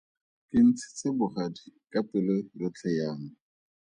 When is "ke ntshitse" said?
0.49-1.07